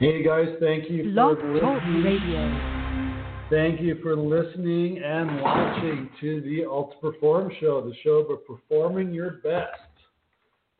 [0.00, 2.02] Hey guys, thank you Blog for Talk listening.
[2.02, 3.46] Radio.
[3.48, 9.14] Thank you for listening and watching to the Ultra Perform Show, the show about performing
[9.14, 9.78] your best.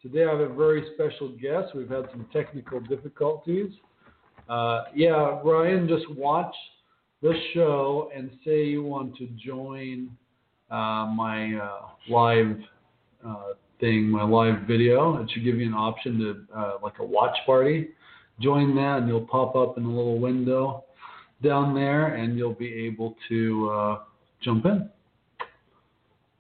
[0.03, 1.77] Today I have a very special guest.
[1.77, 3.71] We've had some technical difficulties.
[4.48, 6.54] Uh, yeah, Ryan, just watch
[7.22, 10.10] the show and say you want to join
[10.72, 12.56] uh, my uh, live
[13.24, 15.22] uh, thing, my live video.
[15.22, 17.91] It should give you an option to, uh, like a watch party.
[18.41, 20.84] Join that and you'll pop up in a little window
[21.42, 23.98] down there and you'll be able to uh,
[24.42, 24.88] jump in.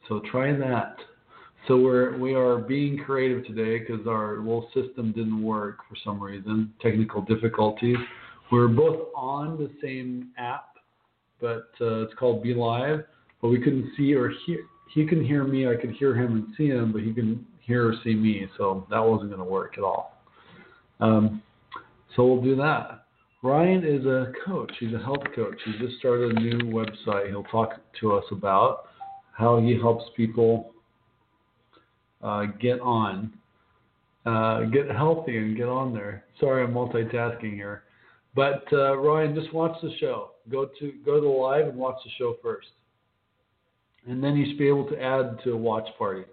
[0.08, 0.96] So try that.
[1.66, 6.22] So we're we are being creative today because our little system didn't work for some
[6.22, 7.96] reason, technical difficulties.
[8.52, 10.74] We're both on the same app,
[11.40, 13.04] but uh, it's called BeLive,
[13.40, 14.58] but we couldn't see or hear.
[14.92, 17.88] He can hear me, I could hear him and see him, but he can hear
[17.88, 20.20] or see me, so that wasn't going to work at all.
[21.00, 21.42] Um,
[22.14, 23.06] so we'll do that.
[23.42, 24.72] Ryan is a coach.
[24.80, 25.56] He's a health coach.
[25.64, 27.28] He just started a new website.
[27.28, 28.86] He'll talk to us about
[29.32, 30.72] how he helps people
[32.22, 33.32] uh, get on,
[34.24, 36.24] uh, get healthy, and get on there.
[36.40, 37.82] Sorry, I'm multitasking here,
[38.34, 40.30] but uh, Ryan, just watch the show.
[40.50, 42.68] Go to go to live and watch the show first,
[44.06, 46.24] and then you should be able to add to a watch party.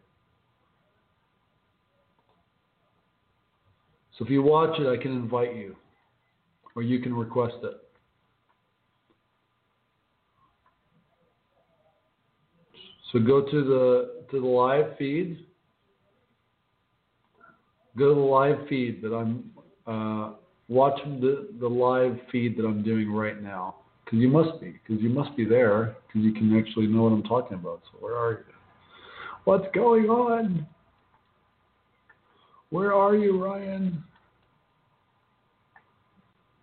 [4.18, 5.76] So if you watch it, I can invite you,
[6.76, 7.76] or you can request it.
[13.12, 15.46] So go to the to the live feed.
[17.98, 19.52] Go to the live feed that I'm
[19.86, 20.36] uh,
[20.70, 23.76] watching the the live feed that I'm doing right now.
[24.06, 27.14] Because you must be, because you must be there, because you can actually know what
[27.14, 27.82] I'm talking about.
[27.92, 28.54] So where are you?
[29.44, 30.68] What's going on?
[32.70, 34.04] Where are you, Ryan?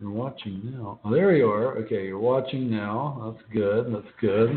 [0.01, 1.01] You're watching now.
[1.05, 1.77] Oh, there you are.
[1.79, 3.35] Okay, you're watching now.
[3.35, 3.93] That's good.
[3.93, 4.51] That's good.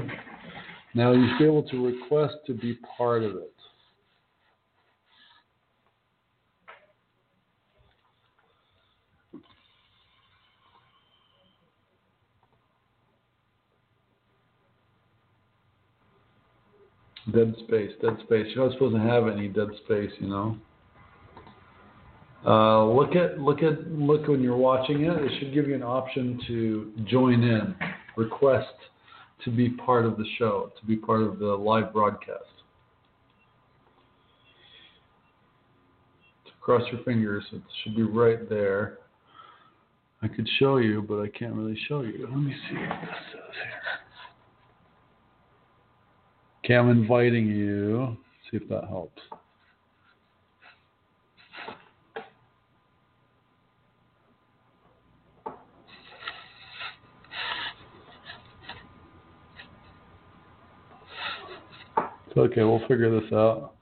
[0.93, 3.53] Now you should be able to request to be part of it.
[17.33, 18.47] Dead space, dead space.
[18.53, 20.57] You're not supposed to have any dead space, you know.
[22.45, 25.15] Uh, look at look at look when you're watching it.
[25.15, 27.75] It should give you an option to join in,
[28.17, 28.73] request
[29.45, 32.45] to be part of the show, to be part of the live broadcast.
[36.61, 37.43] Cross your fingers.
[37.51, 38.99] It should be right there.
[40.21, 42.27] I could show you, but I can't really show you.
[42.29, 43.71] Let me see what this says here.
[46.63, 48.15] Okay, I'm inviting you.
[48.49, 49.19] See if that helps.
[62.31, 63.73] It's okay, we'll figure this out.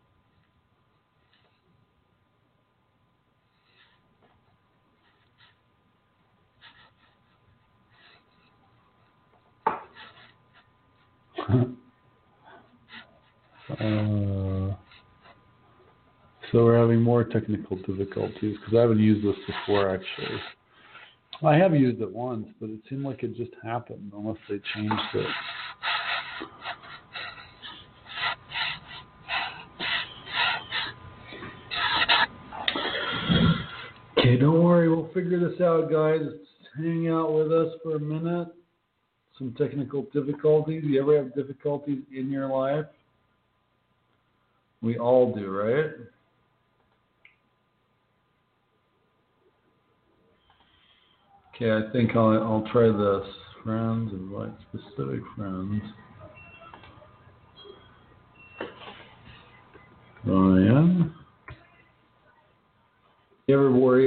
[13.80, 14.74] uh,
[16.52, 20.40] so we're having more technical difficulties because I haven't used this before actually.
[21.44, 24.96] I have used it once, but it seemed like it just happened unless they changed
[25.14, 25.28] it.
[34.30, 36.22] Okay, don't worry, we'll figure this out, guys.
[36.78, 38.50] Hang out with us for a minute.
[39.40, 40.84] Some technical difficulties.
[40.86, 42.86] You ever have difficulties in your life?
[44.84, 45.94] We all do, right?
[51.56, 53.34] Okay, I think I'll, I'll try this.
[53.64, 55.82] Friends, invite specific friends.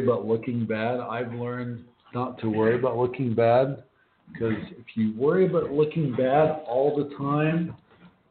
[0.03, 1.01] About looking bad?
[1.01, 3.83] I've learned not to worry about looking bad
[4.33, 7.75] because if you worry about looking bad all the time,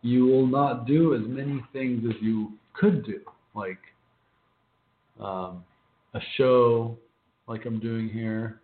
[0.01, 3.19] you will not do as many things as you could do,
[3.54, 3.78] like
[5.19, 5.63] um,
[6.13, 6.98] a show,
[7.48, 8.60] like I'm doing here,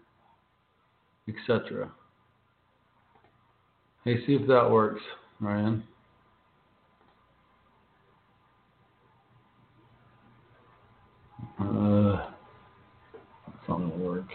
[1.28, 1.92] etc.
[4.04, 5.02] Hey, see if that works,
[5.40, 5.84] Ryan.
[11.60, 12.30] Uh,
[13.48, 14.26] it's not gonna work.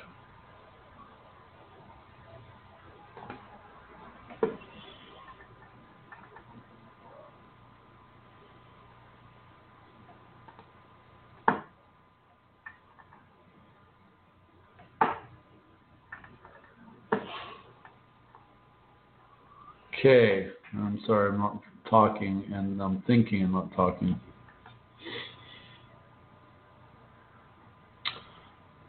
[20.05, 24.19] Okay, I'm sorry, I'm not talking, and I'm thinking I'm not talking.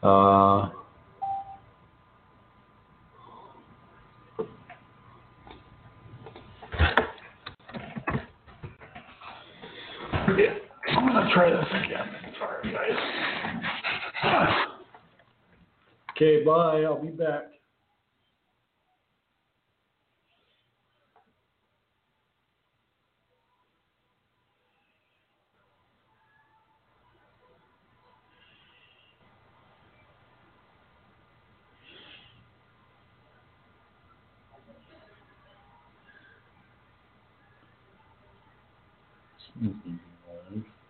[0.02, 0.70] Uh,
[10.36, 10.54] yeah,
[10.96, 12.08] I'm gonna try this again.
[12.40, 12.98] Sorry, guys.
[16.16, 16.82] Okay, bye.
[16.82, 17.53] I'll be back.
[39.60, 40.00] Mhm.
[40.52, 40.83] It's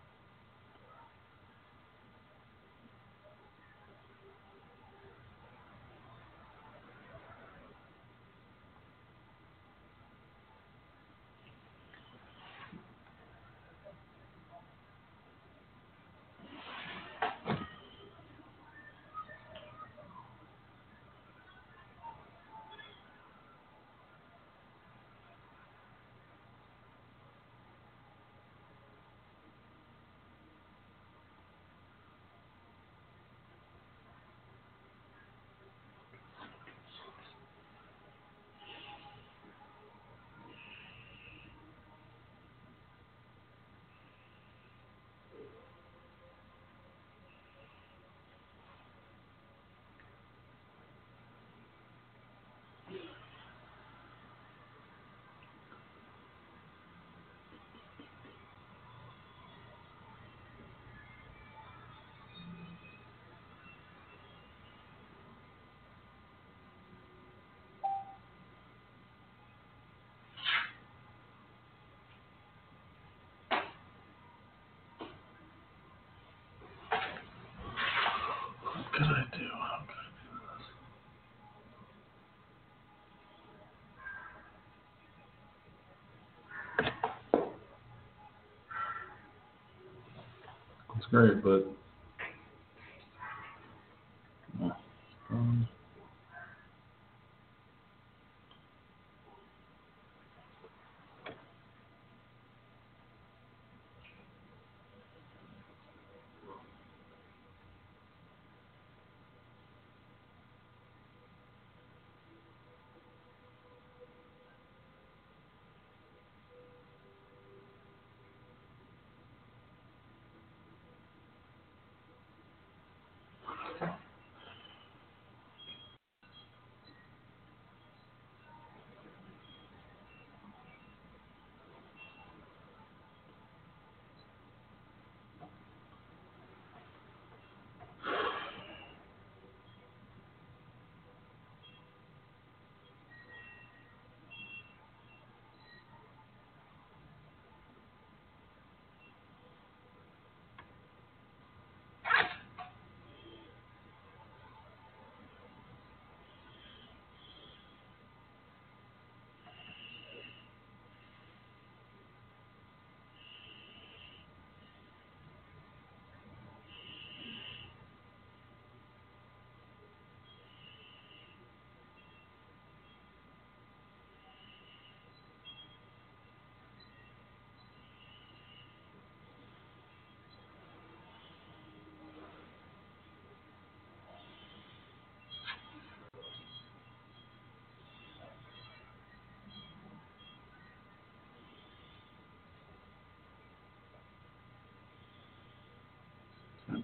[91.15, 91.84] great, but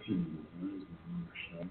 [0.01, 1.71] continuo, mas não achando.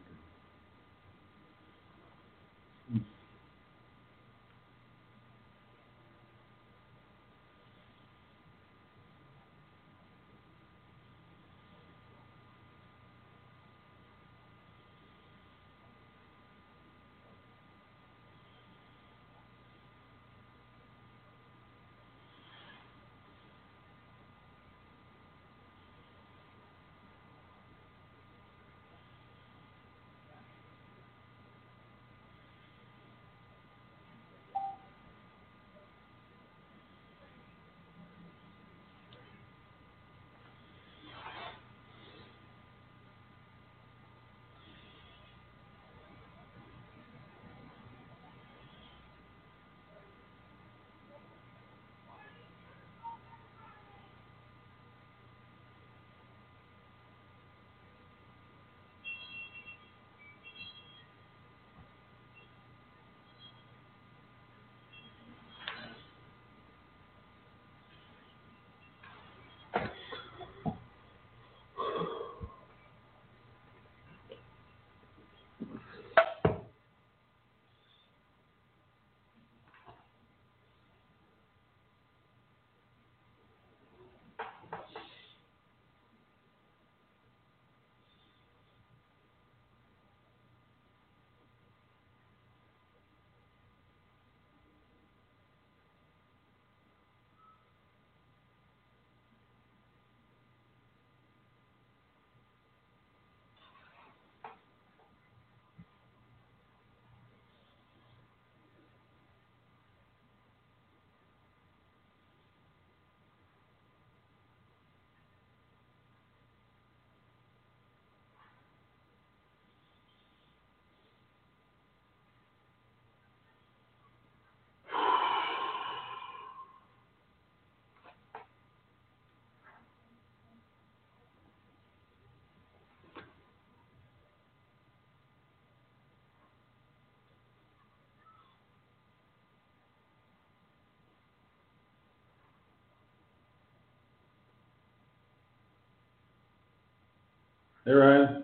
[147.90, 148.44] Hey Ryan.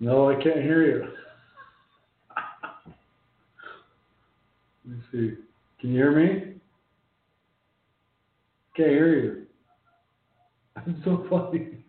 [0.00, 1.06] No, I can't hear you.
[4.86, 5.34] Let me see.
[5.78, 6.54] Can you hear me?
[8.74, 9.46] Can't hear you.
[10.76, 11.84] I'm so funny.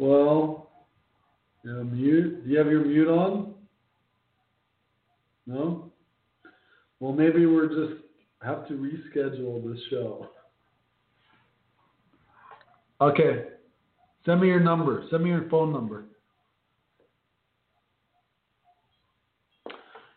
[0.00, 0.70] well,
[1.64, 2.44] yeah, mute.
[2.44, 3.54] Do you have your mute on?
[5.46, 5.92] No?
[7.02, 8.00] Well, maybe we're just
[8.62, 10.28] have to reschedule this show.
[13.00, 13.44] Okay.
[14.24, 15.04] Send me your number.
[15.10, 16.04] Send me your phone number.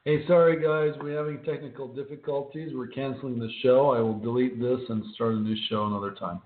[0.03, 2.73] Hey, sorry guys, we're having technical difficulties.
[2.75, 3.89] We're canceling the show.
[3.89, 6.41] I will delete this and start a new show another time.